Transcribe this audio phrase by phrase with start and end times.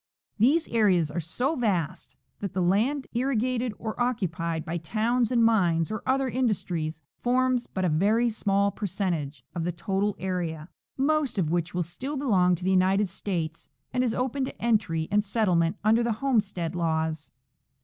[0.39, 5.91] These areas are so vast that the land irrigated or occupied by towns and mines
[5.91, 11.51] or other industries forms but a very small percentage of the total area, most of
[11.51, 15.77] which still be longs to the United States and is open to entry and settlement
[15.83, 17.31] under the homestead laws.